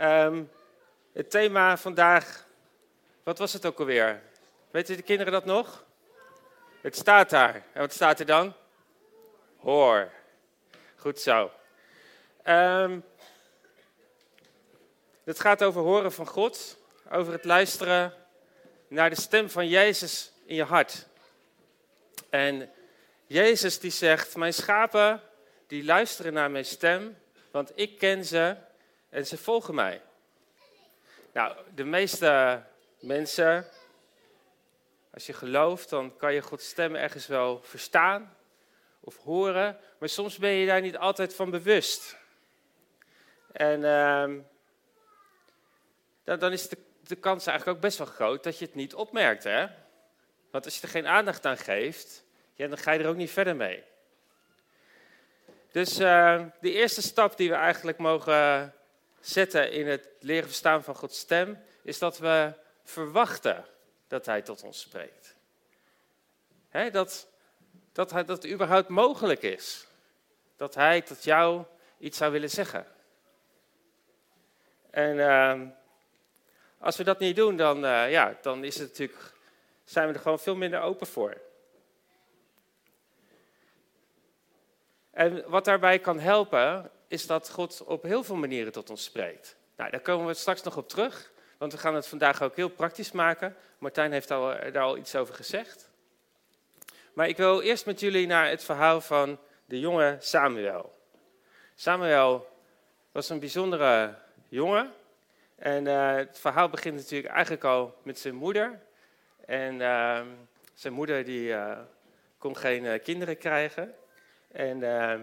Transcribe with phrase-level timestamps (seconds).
[0.00, 0.42] Ehm,
[1.12, 2.46] het thema vandaag,
[3.22, 4.22] wat was het ook alweer?
[4.70, 5.84] Weten de kinderen dat nog?
[6.80, 7.54] Het staat daar.
[7.54, 8.54] En wat staat er dan?
[9.56, 10.10] Hoor.
[10.96, 11.50] Goed zo.
[12.46, 13.04] Um,
[15.24, 16.78] het gaat over horen van God,
[17.10, 18.14] over het luisteren
[18.88, 21.06] naar de stem van Jezus in je hart.
[22.30, 22.70] En
[23.26, 25.20] Jezus die zegt, mijn schapen
[25.66, 27.18] die luisteren naar mijn stem,
[27.50, 28.56] want ik ken ze
[29.10, 30.02] en ze volgen mij.
[31.32, 32.62] Nou, de meeste
[33.00, 33.66] mensen,
[35.12, 38.36] als je gelooft, dan kan je Gods stem ergens wel verstaan
[39.00, 42.16] of horen, maar soms ben je daar niet altijd van bewust.
[43.52, 43.80] En
[46.24, 48.94] dan, dan, is de, de kans eigenlijk ook best wel groot dat je het niet
[48.94, 49.44] opmerkt.
[49.44, 49.66] Hè?
[50.50, 52.24] Want als je er geen aandacht aan geeft,
[52.56, 53.84] dan ga je er ook niet verder mee.
[55.70, 58.74] Dus uh, de eerste stap die we eigenlijk mogen
[59.20, 62.52] zetten in het leren verstaan van Gods stem, is dat we
[62.84, 63.64] verwachten
[64.08, 65.36] dat Hij tot ons spreekt.
[66.92, 67.28] dat,
[67.92, 69.86] dat, dat überhaupt mogelijk is.
[70.56, 71.64] Dat Hij tot jou
[71.98, 72.86] iets zou willen zeggen.
[74.90, 75.60] En uh,
[76.78, 79.32] als we dat niet doen, dan, uh, ja, dan is het natuurlijk,
[79.84, 81.40] zijn we er gewoon veel minder open voor.
[85.10, 89.56] En wat daarbij kan helpen, is dat God op heel veel manieren tot ons spreekt.
[89.76, 92.68] Nou, daar komen we straks nog op terug, want we gaan het vandaag ook heel
[92.68, 93.56] praktisch maken.
[93.78, 95.90] Martijn heeft al, daar al iets over gezegd.
[97.12, 100.98] Maar ik wil eerst met jullie naar het verhaal van de jonge Samuel.
[101.74, 102.48] Samuel
[103.12, 104.14] was een bijzondere
[104.48, 104.92] jongen.
[105.56, 108.80] En uh, het verhaal begint natuurlijk eigenlijk al met zijn moeder.
[109.44, 110.20] En uh,
[110.74, 111.78] zijn moeder die uh,
[112.38, 113.94] kon geen kinderen krijgen.
[114.52, 115.20] En ehm,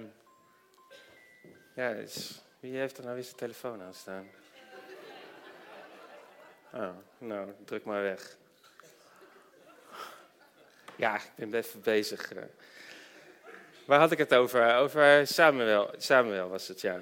[1.77, 4.27] ja, dus, wie heeft er nou weer zijn telefoon aan staan?
[6.73, 8.37] Oh, nou, druk maar weg.
[10.95, 12.31] Ja, ik ben even bezig.
[13.85, 14.75] Waar had ik het over?
[14.75, 15.89] Over Samuel.
[15.97, 17.01] Samuel was het, ja.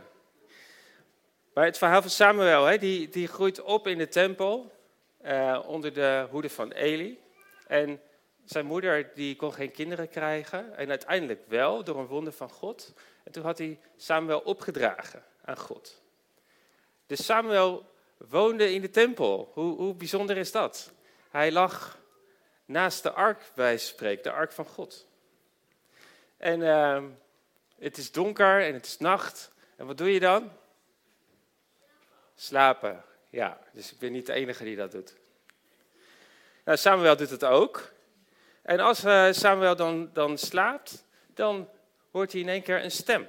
[1.54, 4.72] Maar het verhaal van Samuel, hè, die, die groeit op in de tempel
[5.26, 7.20] uh, onder de hoede van Eli.
[7.68, 8.02] En
[8.46, 12.94] zijn moeder die kon geen kinderen krijgen en uiteindelijk wel door een wonder van God.
[13.26, 16.02] En toen had hij Samuel opgedragen aan God.
[17.06, 19.52] Dus Samuel woonde in de tempel.
[19.54, 20.92] Hoe, hoe bijzonder is dat?
[21.30, 22.00] Hij lag
[22.66, 25.08] naast de ark bij spreek, de ark van God.
[26.38, 27.04] En uh,
[27.80, 29.52] het is donker en het is nacht.
[29.76, 30.52] En wat doe je dan?
[32.36, 33.04] Slapen.
[33.30, 35.16] Ja, dus ik ben niet de enige die dat doet.
[36.64, 37.92] Nou, Samuel doet het ook.
[38.62, 41.70] En als uh, Samuel dan, dan slaapt, dan
[42.16, 43.28] hoort hij in één keer een stem.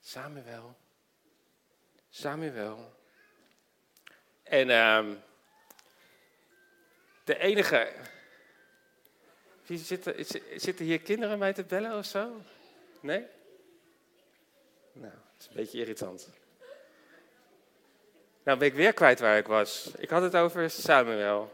[0.00, 0.76] Samuel.
[2.10, 2.94] Samuel.
[4.42, 5.06] En uh,
[7.24, 7.92] de enige.
[9.64, 10.24] Zitten,
[10.56, 12.40] zitten hier kinderen mij te bellen of zo?
[13.00, 13.26] Nee?
[14.92, 16.28] Nou, het is een beetje irritant.
[18.42, 19.90] Nou ben ik weer kwijt waar ik was.
[19.96, 21.52] Ik had het over Samuel.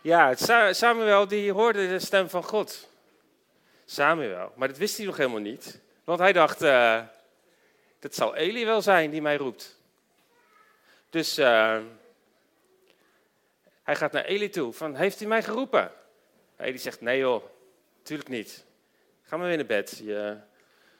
[0.00, 0.34] Ja,
[0.72, 2.88] Samuel die hoorde de stem van God.
[3.90, 5.80] Samuel, maar dat wist hij nog helemaal niet.
[6.04, 7.02] Want hij dacht, uh,
[7.98, 9.80] dat zal Eli wel zijn die mij roept.
[11.10, 11.80] Dus uh,
[13.82, 15.92] hij gaat naar Eli toe, van, heeft hij mij geroepen?
[16.56, 17.44] Eli zegt, nee joh,
[17.98, 18.64] natuurlijk niet.
[19.22, 20.00] Ga maar weer naar bed.
[20.04, 20.36] Je,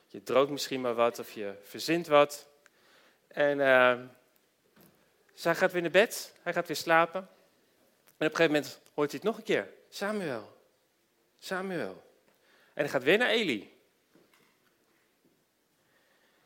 [0.07, 2.47] je misschien maar wat of je verzint wat.
[3.27, 3.99] En uh,
[5.35, 7.21] gaat weer naar bed, hij gaat weer slapen.
[7.21, 9.69] En op een gegeven moment hoort hij het nog een keer.
[9.89, 10.57] Samuel,
[11.39, 12.07] Samuel.
[12.79, 13.77] En hij gaat weer naar Eli.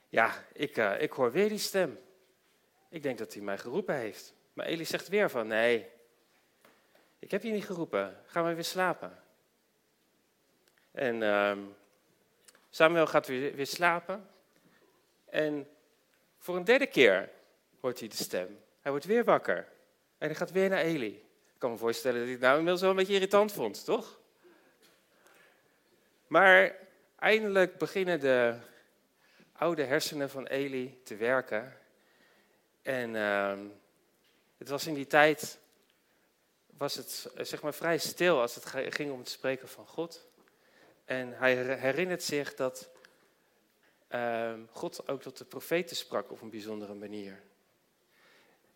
[0.09, 1.99] Ja, ik, uh, ik hoor weer die stem.
[2.89, 4.35] Ik denk dat hij mij geroepen heeft.
[4.53, 5.89] Maar Eli zegt weer van, nee,
[7.19, 8.21] ik heb je niet geroepen.
[8.27, 9.23] Ga maar weer slapen.
[10.91, 11.57] En uh,
[12.71, 14.29] Samuel gaat weer, weer slapen.
[15.25, 15.69] En
[16.39, 17.31] voor een derde keer
[17.81, 18.59] hoort hij de stem.
[18.81, 19.69] Hij wordt weer wakker.
[20.19, 21.15] En hij gaat weer naar Eli.
[21.53, 24.21] Ik kan me voorstellen dat hij het nou inmiddels wel een beetje irritant vond, toch?
[26.33, 26.77] Maar
[27.17, 28.57] eindelijk beginnen de
[29.53, 31.79] oude hersenen van Eli te werken.
[32.83, 33.59] En uh,
[34.57, 35.59] het was in die tijd
[36.67, 38.65] was het zeg maar vrij stil als het
[38.95, 40.27] ging om het spreken van God.
[41.05, 42.89] En hij herinnert zich dat
[44.09, 47.43] uh, God ook tot de profeten sprak op een bijzondere manier.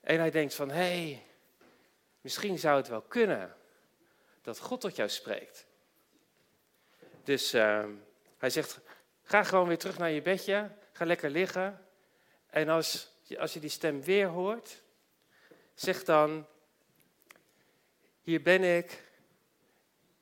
[0.00, 1.26] En hij denkt van, hé, hey,
[2.20, 3.56] misschien zou het wel kunnen
[4.42, 5.65] dat God tot jou spreekt.
[7.26, 7.84] Dus uh,
[8.38, 8.78] hij zegt,
[9.22, 11.86] ga gewoon weer terug naar je bedje, ga lekker liggen.
[12.46, 14.82] En als als je die stem weer hoort,
[15.74, 16.46] zeg dan,
[18.20, 19.02] hier ben ik,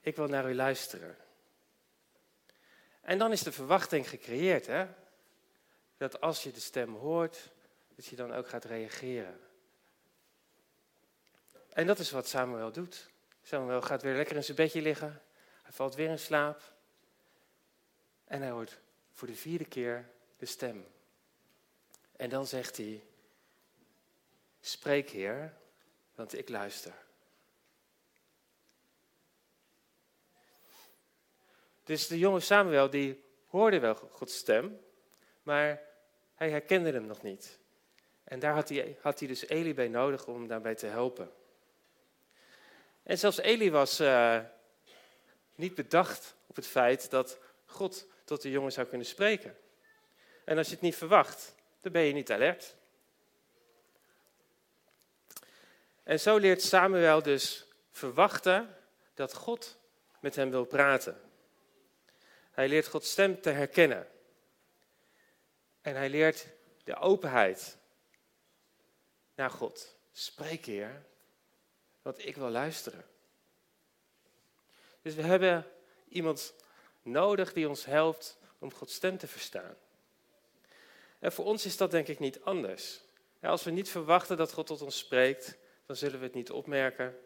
[0.01, 1.17] ik wil naar u luisteren.
[3.01, 4.87] En dan is de verwachting gecreëerd, hè?
[5.97, 7.51] Dat als je de stem hoort,
[7.95, 9.41] dat je dan ook gaat reageren.
[11.73, 13.11] En dat is wat Samuel doet.
[13.43, 15.23] Samuel gaat weer lekker in zijn bedje liggen.
[15.63, 16.74] Hij valt weer in slaap.
[18.35, 18.79] En hij hoort
[19.13, 20.87] voor de vierde keer de stem.
[22.17, 23.03] En dan zegt hij:
[24.61, 25.55] Spreek, Heer,
[26.15, 26.93] want ik luister.
[31.85, 34.81] Dus de jonge Samuel die hoorde wel Gods stem,
[35.43, 35.81] maar
[36.35, 37.59] hij herkende hem nog niet.
[38.25, 41.33] En daar had hij, had hij dus Eli bij nodig om daarbij te helpen.
[43.03, 44.41] En zelfs Eli was uh,
[45.55, 49.57] niet bedacht op het feit dat God tot de jongen zou kunnen spreken.
[50.45, 52.77] En als je het niet verwacht, dan ben je niet alert.
[56.03, 58.77] En zo leert Samuel dus verwachten
[59.15, 59.79] dat God
[60.21, 61.21] met hem wil praten.
[62.51, 64.09] Hij leert Gods stem te herkennen.
[65.81, 66.47] En hij leert
[66.85, 67.77] de openheid
[69.35, 69.97] naar God.
[70.13, 71.05] Spreek, Heer,
[72.03, 73.05] want ik wil luisteren.
[75.03, 75.67] Dus we hebben
[76.09, 76.55] iemand
[77.05, 79.77] nodig die ons helpt om Gods stem te verstaan.
[81.19, 83.03] En voor ons is dat denk ik niet anders.
[83.41, 85.57] als we niet verwachten dat God tot ons spreekt,
[85.87, 87.19] dan zullen we het niet opmerken.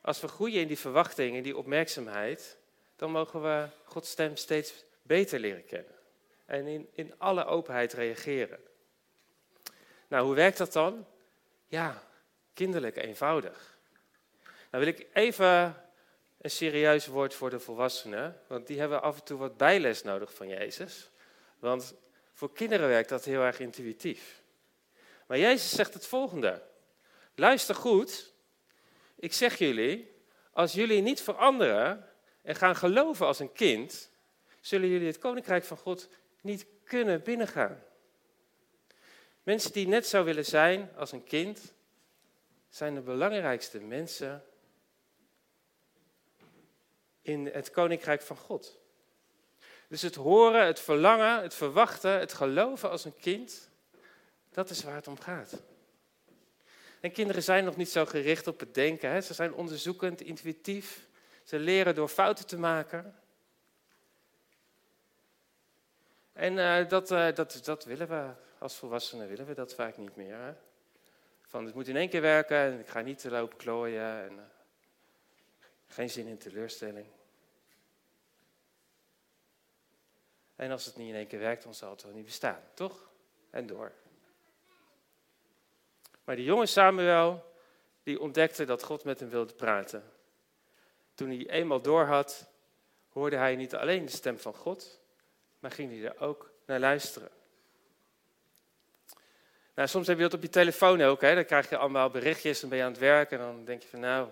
[0.00, 2.58] Als we groeien in die verwachting, in die opmerkzaamheid,
[2.96, 5.94] dan mogen we Gods stem steeds beter leren kennen.
[6.44, 8.60] En in, in alle openheid reageren.
[10.08, 11.06] Nou, hoe werkt dat dan?
[11.66, 12.02] Ja,
[12.54, 13.78] kinderlijk, eenvoudig.
[14.70, 15.76] Nou wil ik even
[16.42, 20.34] een serieus woord voor de volwassenen, want die hebben af en toe wat bijles nodig
[20.34, 21.10] van Jezus.
[21.58, 21.94] Want
[22.32, 24.42] voor kinderen werkt dat heel erg intuïtief.
[25.26, 26.62] Maar Jezus zegt het volgende.
[27.34, 28.32] Luister goed,
[29.14, 30.14] ik zeg jullie,
[30.52, 32.08] als jullie niet veranderen
[32.42, 34.10] en gaan geloven als een kind,
[34.60, 36.08] zullen jullie het koninkrijk van God
[36.40, 37.82] niet kunnen binnengaan.
[39.42, 41.74] Mensen die net zo willen zijn als een kind,
[42.68, 44.44] zijn de belangrijkste mensen
[47.22, 48.80] in het koninkrijk van God.
[49.88, 53.70] Dus het horen, het verlangen, het verwachten, het geloven als een kind,
[54.50, 55.62] dat is waar het om gaat.
[57.00, 59.10] En kinderen zijn nog niet zo gericht op het denken.
[59.10, 59.20] Hè?
[59.20, 61.06] Ze zijn onderzoekend, intuïtief.
[61.42, 63.14] Ze leren door fouten te maken.
[66.32, 70.16] En uh, dat, uh, dat, dat willen we als volwassenen, willen we dat vaak niet
[70.16, 70.36] meer.
[70.36, 70.52] Hè?
[71.46, 74.24] Van het moet in één keer werken en ik ga niet te lopen klooien.
[74.24, 74.42] En, uh,
[75.92, 77.06] geen zin in teleurstelling.
[80.56, 83.10] En als het niet in één keer werkt, dan zal het wel niet bestaan, toch?
[83.50, 83.92] En door.
[86.24, 87.54] Maar die jonge Samuel,
[88.02, 90.12] die ontdekte dat God met hem wilde praten.
[91.14, 92.48] Toen hij eenmaal doorhad,
[93.08, 95.00] hoorde hij niet alleen de stem van God,
[95.58, 97.30] maar ging hij er ook naar luisteren.
[99.74, 101.20] Nou, soms heb je dat op je telefoon ook.
[101.20, 101.34] Hè?
[101.34, 103.38] Dan krijg je allemaal berichtjes en ben je aan het werken.
[103.38, 104.28] En dan denk je van nou,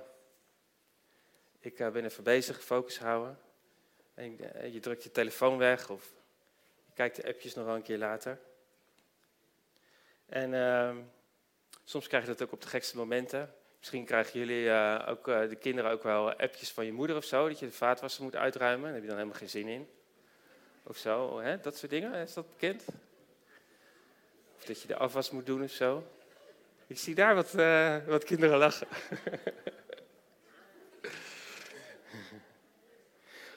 [1.60, 3.38] ik eh, ben even bezig, focus houden.
[4.14, 6.12] En eh, je drukt je telefoon weg of
[6.86, 8.38] je kijkt de appjes nog wel een keer later.
[10.26, 10.96] En uh,
[11.84, 13.54] soms krijg je dat ook op de gekste momenten.
[13.78, 17.24] Misschien krijgen jullie uh, ook, uh, de kinderen ook wel appjes van je moeder of
[17.24, 18.84] zo, dat je de vaatwasser moet uitruimen.
[18.84, 19.88] Daar heb je dan helemaal geen zin in.
[20.82, 21.60] Of zo, hè?
[21.60, 22.14] dat soort dingen.
[22.14, 22.84] Is dat bekend?
[24.56, 26.06] Of dat je de afwas moet doen of zo.
[26.86, 28.86] Ik zie daar wat, uh, wat kinderen lachen.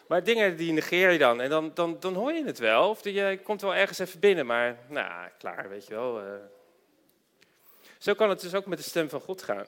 [0.08, 1.42] maar dingen die negeer je dan.
[1.42, 2.90] En dan, dan, dan hoor je het wel.
[2.90, 4.46] Of je komt wel ergens even binnen.
[4.46, 6.22] Maar nou, klaar, weet je wel.
[7.98, 9.66] Zo kan het dus ook met de stem van God gaan.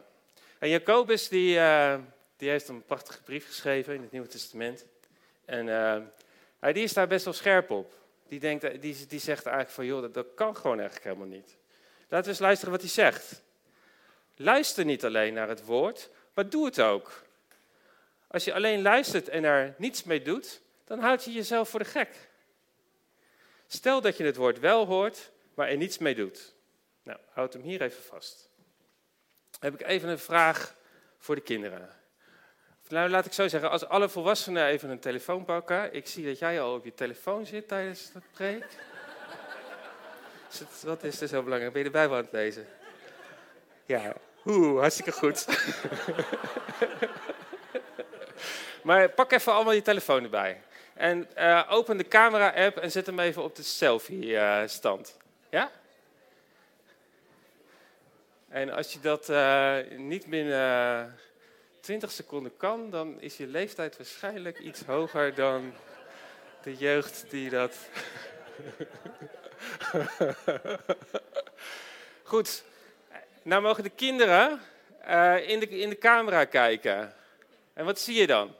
[0.59, 1.95] En Jacobus die, uh,
[2.37, 4.85] die heeft een prachtige brief geschreven in het Nieuwe Testament.
[5.45, 7.93] En uh, die is daar best wel scherp op.
[8.27, 11.55] Die, denkt, die, die zegt eigenlijk van, joh, dat, dat kan gewoon eigenlijk helemaal niet.
[12.07, 13.41] Laten we eens luisteren wat hij zegt.
[14.35, 17.23] Luister niet alleen naar het woord, maar doe het ook.
[18.27, 21.85] Als je alleen luistert en er niets mee doet, dan houd je jezelf voor de
[21.85, 22.29] gek.
[23.67, 26.55] Stel dat je het woord wel hoort, maar er niets mee doet.
[27.03, 28.49] Nou, houd hem hier even vast.
[29.51, 30.75] Dan heb ik even een vraag
[31.17, 31.89] voor de kinderen.
[32.87, 35.93] Nou, laat ik zo zeggen, als alle volwassenen even een telefoon pakken.
[35.93, 38.65] Ik zie dat jij al op je telefoon zit tijdens het preek.
[40.83, 41.73] Wat is er zo belangrijk?
[41.73, 42.67] Ben je de Bijbel aan het lezen?
[43.85, 44.13] Ja,
[44.45, 45.45] oeh, hartstikke goed.
[48.85, 50.61] maar pak even allemaal je telefoon erbij.
[50.93, 55.17] En uh, open de camera-app en zet hem even op de selfie-stand.
[55.49, 55.71] ja?
[58.49, 61.15] En als je dat uh, niet binnen
[61.79, 65.73] 20 seconden kan, dan is je leeftijd waarschijnlijk iets hoger dan
[66.63, 67.77] de jeugd die dat.
[72.23, 72.63] Goed,
[73.41, 74.61] nou mogen de kinderen
[75.45, 77.13] in, de, in de camera kijken.
[77.73, 78.55] En wat zie je dan?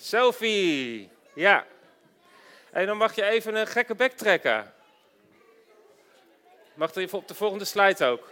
[0.00, 1.66] Selfie, ja.
[2.70, 4.72] En dan mag je even een gekke bek trekken.
[6.74, 8.30] Mag er op de volgende slide ook.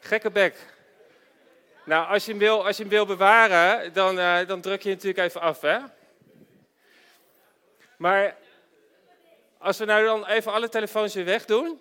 [0.00, 0.56] Gekke bek.
[1.84, 4.88] Nou, als je hem wil, als je hem wil bewaren, dan, uh, dan druk je
[4.88, 5.78] natuurlijk even af, hè?
[7.96, 8.36] Maar
[9.58, 11.80] als we nou dan even alle telefoons weer wegdoen.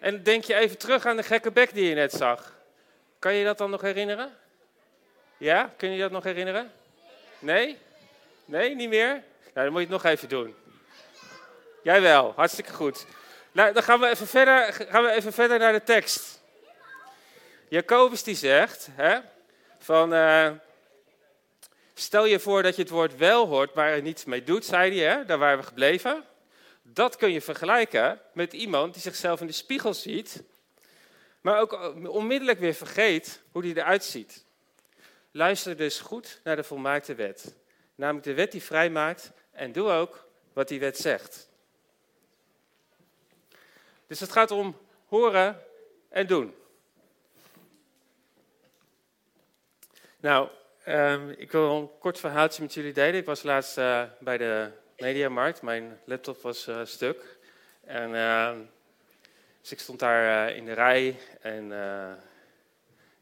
[0.00, 2.54] En denk je even terug aan de gekke bek die je net zag.
[3.18, 4.39] Kan je dat dan nog herinneren?
[5.40, 6.72] Ja, kun je dat nog herinneren?
[7.38, 7.78] Nee?
[8.44, 9.10] Nee, niet meer?
[9.10, 10.54] Nou, dan moet je het nog even doen.
[11.82, 13.06] Jij wel, hartstikke goed.
[13.52, 16.42] Nou, dan gaan we even verder, gaan we even verder naar de tekst.
[17.68, 19.18] Jacobus die zegt, hè,
[19.78, 20.50] van, uh,
[21.94, 24.98] stel je voor dat je het woord wel hoort, maar er niets mee doet, zei
[25.00, 26.24] hij, hè, daar waren we gebleven.
[26.82, 30.42] Dat kun je vergelijken met iemand die zichzelf in de spiegel ziet,
[31.40, 34.48] maar ook onmiddellijk weer vergeet hoe hij eruit ziet.
[35.30, 37.54] Luister dus goed naar de volmaakte wet,
[37.94, 41.48] namelijk de wet die vrijmaakt en doe ook wat die wet zegt.
[44.06, 45.62] Dus het gaat om horen
[46.08, 46.54] en doen.
[50.20, 50.48] Nou,
[50.86, 53.20] um, ik wil een kort verhaaltje met jullie delen.
[53.20, 55.62] Ik was laatst uh, bij de Mediamarkt.
[55.62, 57.38] Mijn laptop was uh, stuk.
[57.84, 58.52] En, uh,
[59.60, 61.16] dus ik stond daar eh, in de rij.
[61.40, 61.72] En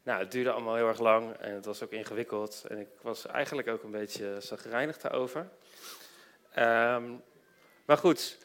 [0.09, 1.35] nou, het duurde allemaal heel erg lang.
[1.37, 2.65] En het was ook ingewikkeld.
[2.67, 5.49] En ik was eigenlijk ook een beetje zagrijnig daarover.
[6.57, 7.23] Um,
[7.85, 8.37] maar goed,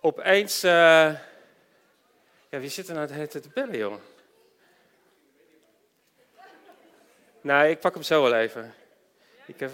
[0.00, 1.20] opeens ja,
[2.50, 4.00] wie zit er nou het te bellen, jongen?
[7.40, 8.74] Nou, ik pak hem zo wel even.
[9.46, 9.70] Ik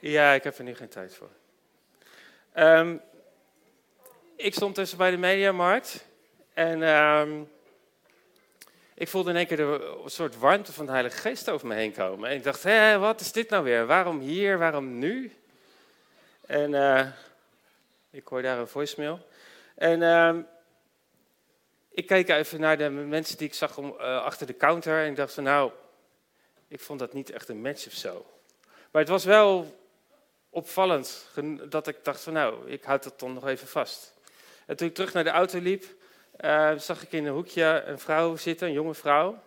[0.00, 1.30] ja, ik heb er nu geen tijd voor.
[2.54, 3.00] Um,
[4.36, 6.06] ik stond tussen bij de Mediamarkt.
[6.54, 7.50] En um,
[9.02, 11.92] ik voelde in één keer een soort warmte van de Heilige Geest over me heen
[11.92, 12.30] komen.
[12.30, 13.86] En ik dacht, hé, wat is dit nou weer?
[13.86, 14.58] Waarom hier?
[14.58, 15.32] Waarom nu?
[16.46, 17.06] En uh,
[18.10, 19.26] ik hoor daar een voicemail.
[19.74, 20.36] En uh,
[21.90, 25.10] ik keek even naar de mensen die ik zag om, uh, achter de counter en
[25.10, 25.70] ik dacht van nou,
[26.68, 28.26] ik vond dat niet echt een match of zo.
[28.90, 29.78] Maar het was wel
[30.50, 31.28] opvallend
[31.68, 34.14] dat ik dacht van nou, ik houd dat dan nog even vast.
[34.66, 35.84] En toen ik terug naar de auto liep,
[36.42, 39.42] uh, zag ik in een hoekje een vrouw zitten, een jonge vrouw.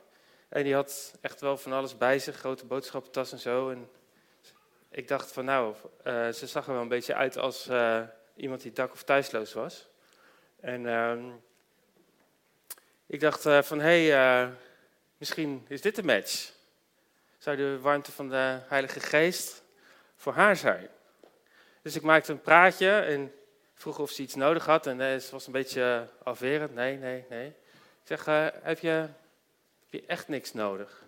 [0.50, 3.70] En die had echt wel van alles bij zich, grote boodschappentas en zo.
[3.70, 3.90] En
[4.90, 8.02] ik dacht van nou, uh, ze zag er wel een beetje uit als uh,
[8.36, 9.88] iemand die dak- of thuisloos was.
[10.60, 11.24] En ehm,
[13.06, 14.50] ik dacht van, hé, hey,
[15.18, 16.52] misschien is dit een match.
[17.38, 19.64] Zou de warmte van de Heilige Geest
[20.16, 20.90] voor haar zijn?
[21.82, 23.34] Dus ik maakte een praatje en
[23.76, 24.88] vroeg of ze iets nodig had.
[24.88, 26.74] En uh, ze was een beetje afwerend.
[26.74, 27.48] Nee, nee, nee.
[27.48, 27.56] Ik
[28.04, 28.26] zeg,
[28.64, 31.06] heb, je, heb je echt niks nodig?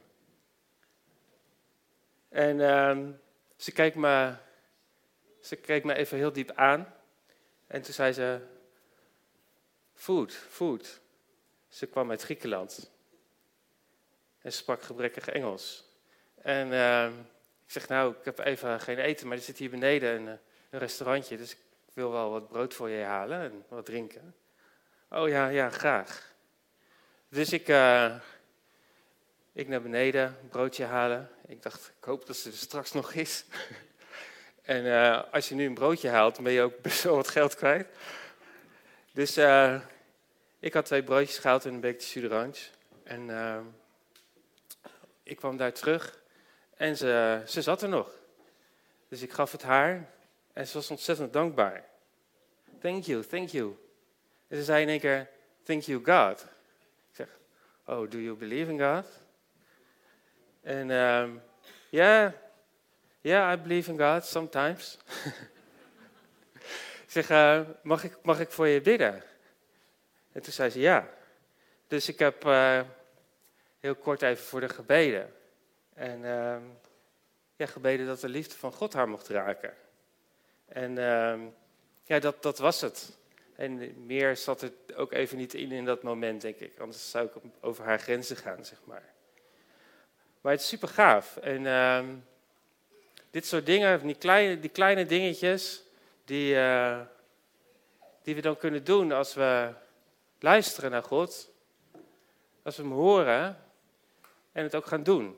[2.30, 3.12] En ehm,
[3.56, 4.34] ze, keek me,
[5.42, 6.94] ze keek me even heel diep aan.
[7.68, 8.40] En toen zei ze,
[9.94, 11.00] food, food.
[11.68, 12.92] Ze kwam uit Griekenland.
[14.42, 15.86] En ze sprak gebrekkig Engels.
[16.42, 17.06] En uh,
[17.66, 20.34] ik zeg, nou, ik heb even geen eten, maar er zit hier beneden een, eh,
[20.70, 21.38] een, restaurantje.
[21.38, 21.56] Dus
[21.98, 24.36] wil wel wat brood voor je halen en wat drinken.
[25.10, 26.34] Oh ja, ja, graag.
[27.30, 28.16] Dus ik, uh,
[29.54, 31.30] ik naar beneden, broodje halen.
[31.48, 33.46] Ik dacht, ik hoop dat ze er straks nog is.
[34.62, 37.56] en uh, als je nu een broodje haalt, ben je ook best wel wat geld
[37.56, 37.88] kwijt.
[39.12, 39.82] Dus uh,
[40.60, 42.70] ik had twee broodjes gehaald en een beetje suderange.
[43.04, 43.30] En
[45.24, 46.20] ik kwam daar terug
[46.76, 48.12] en ze, ze zat er nog.
[49.08, 50.16] Dus ik gaf het haar
[50.58, 51.86] en ze was ontzettend dankbaar.
[52.80, 53.78] Thank you, thank you.
[54.48, 55.30] En ze zei in één keer,
[55.64, 56.42] thank you God.
[57.10, 57.28] Ik zeg,
[57.86, 59.06] oh, do you believe in God?
[60.62, 61.42] En ja, um,
[61.90, 62.32] yeah,
[63.22, 64.98] yeah, I believe in God sometimes.
[67.06, 69.24] ik zeg, uh, mag, ik, mag ik voor je bidden?
[70.32, 71.10] En toen zei ze ja.
[71.88, 72.82] Dus ik heb uh,
[73.80, 75.34] heel kort even voor de gebeden.
[75.94, 76.58] En uh,
[77.56, 79.74] ja, gebeden dat de liefde van God haar mocht raken.
[80.68, 81.40] En uh,
[82.04, 83.18] ja, dat, dat was het.
[83.56, 86.80] En meer zat er ook even niet in in dat moment, denk ik.
[86.80, 89.14] Anders zou ik over haar grenzen gaan, zeg maar.
[90.42, 91.38] Maar het is super gaaf.
[91.38, 92.16] En ehm,
[93.32, 95.84] dit soort dingen, die kleine, die kleine dingetjes,
[96.26, 97.00] die, uh,
[98.24, 99.74] die we dan kunnen doen als we
[100.40, 101.50] luisteren naar God,
[102.64, 103.58] als we hem horen
[104.52, 105.38] en het ook gaan doen,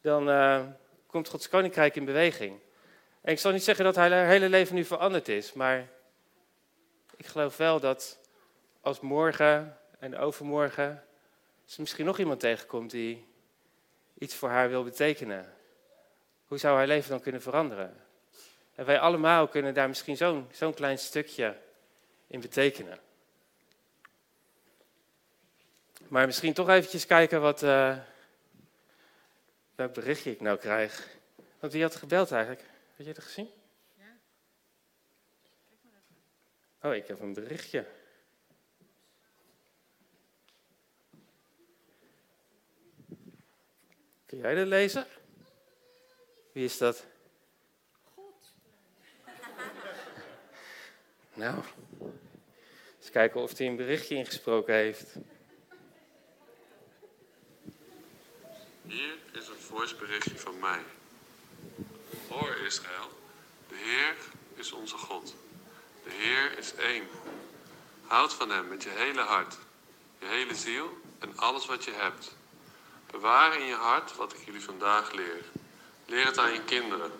[0.00, 0.66] dan uh,
[1.06, 2.58] komt Gods koninkrijk in beweging.
[3.28, 5.88] En ik zal niet zeggen dat haar hele leven nu veranderd is, maar
[7.16, 8.18] ik geloof wel dat
[8.80, 11.04] als morgen en overmorgen
[11.64, 13.26] ze misschien nog iemand tegenkomt die
[14.18, 15.54] iets voor haar wil betekenen.
[16.46, 17.96] Hoe zou haar leven dan kunnen veranderen?
[18.74, 21.56] En wij allemaal kunnen daar misschien zo'n zo'n klein stukje
[22.26, 22.98] in betekenen.
[26.08, 27.96] Maar misschien toch eventjes kijken wat, uh,
[29.74, 31.08] welk berichtje ik nou krijg.
[31.58, 32.76] Want wie had gebeld eigenlijk?
[32.98, 33.50] Heb je het gezien?
[33.96, 34.18] Ja.
[35.68, 36.90] Kijk maar even.
[36.90, 37.86] Oh, ik heb een berichtje.
[44.26, 45.06] Kun jij dat lezen?
[46.52, 47.06] Wie is dat?
[48.14, 48.52] God.
[51.34, 51.62] nou,
[52.98, 55.14] eens kijken of hij een berichtje ingesproken heeft.
[58.82, 60.82] Hier is een voiceberichtje van mij.
[62.28, 63.10] Hoor Israël,
[63.68, 64.16] de Heer
[64.54, 65.34] is onze God.
[66.04, 67.08] De Heer is één.
[68.06, 69.58] Houd van Hem met je hele hart,
[70.18, 72.36] je hele ziel en alles wat je hebt.
[73.10, 75.44] Bewaar in je hart wat ik jullie vandaag leer.
[76.06, 77.12] Leer het aan je kinderen.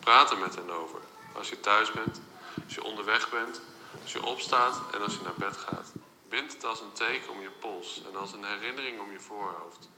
[0.00, 1.00] Praat er met hen over.
[1.34, 2.20] Als je thuis bent,
[2.64, 3.60] als je onderweg bent,
[4.02, 5.92] als je opstaat en als je naar bed gaat.
[6.28, 9.88] Bind het als een teken om je pols en als een herinnering om je voorhoofd.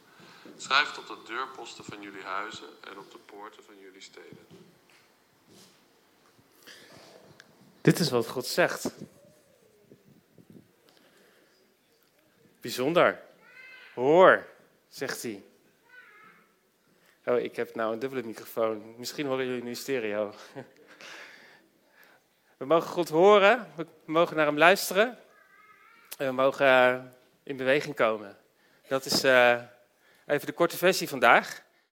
[0.57, 4.47] Schrijf op de deurposten van jullie huizen en op de poorten van jullie steden.
[7.81, 8.91] Dit is wat God zegt.
[12.61, 13.23] Bijzonder.
[13.95, 14.47] Hoor,
[14.89, 15.45] zegt hij.
[17.25, 18.95] Oh, ik heb nou een dubbele microfoon.
[18.97, 20.35] Misschien horen jullie nu stereo.
[22.57, 25.19] We mogen God horen, we mogen naar hem luisteren.
[26.17, 27.00] En we mogen eh,
[27.43, 28.37] in beweging komen.
[28.89, 29.61] Dat is uh,
[30.30, 31.62] even de korte versie vandaag.